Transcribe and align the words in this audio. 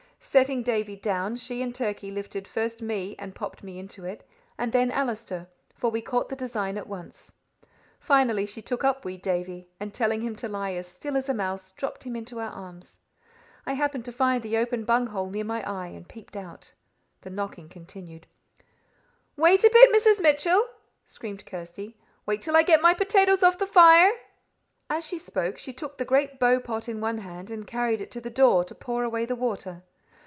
Setting 0.23 0.61
Davie 0.61 0.95
down, 0.95 1.35
she 1.35 1.63
and 1.63 1.73
Turkey 1.73 2.11
lifted 2.11 2.47
first 2.47 2.81
me 2.81 3.15
and 3.17 3.33
popped 3.35 3.63
me 3.63 3.79
into 3.79 4.05
it, 4.05 4.25
and 4.57 4.71
then 4.71 4.91
Allister, 4.91 5.47
for 5.75 5.89
we 5.89 5.99
caught 5.99 6.29
the 6.29 6.35
design 6.37 6.77
at 6.77 6.87
once. 6.87 7.33
Finally 7.99 8.45
she 8.45 8.61
took 8.61 8.83
up 8.83 9.03
wee 9.03 9.17
Davie, 9.17 9.67
and 9.79 9.93
telling 9.93 10.21
him 10.21 10.35
to 10.37 10.47
lie 10.47 10.73
as 10.73 10.87
still 10.87 11.17
as 11.17 11.27
a 11.27 11.33
mouse, 11.33 11.71
dropped 11.71 12.03
him 12.03 12.15
into 12.15 12.39
our 12.39 12.51
arms. 12.51 13.01
I 13.65 13.73
happened 13.73 14.05
to 14.05 14.11
find 14.13 14.43
the 14.43 14.55
open 14.57 14.85
bung 14.85 15.07
hole 15.07 15.27
near 15.29 15.43
my 15.43 15.67
eye, 15.69 15.87
and 15.87 16.07
peeped 16.07 16.37
out. 16.37 16.73
The 17.21 17.31
knocking 17.31 17.67
continued. 17.67 18.27
"Wait 19.35 19.63
a 19.63 19.71
bit, 19.73 19.91
Mrs. 19.91 20.21
Mitchell," 20.21 20.67
screamed 21.03 21.47
Kirsty; 21.47 21.97
"wait 22.27 22.43
till 22.43 22.55
I 22.55 22.61
get 22.61 22.79
my 22.81 22.93
potatoes 22.93 23.41
off 23.41 23.57
the 23.57 23.65
fire." 23.67 24.11
As 24.89 25.03
she 25.05 25.17
spoke, 25.17 25.57
she 25.57 25.73
took 25.73 25.97
the 25.97 26.05
great 26.05 26.39
bow 26.39 26.59
pot 26.59 26.87
in 26.87 27.01
one 27.01 27.17
hand 27.17 27.49
and 27.49 27.65
carried 27.67 27.99
it 27.99 28.11
to 28.11 28.21
the 28.21 28.29
door, 28.29 28.63
to 28.65 28.75
pour 28.75 29.03
away 29.03 29.25
the 29.25 29.35
water. 29.35 29.81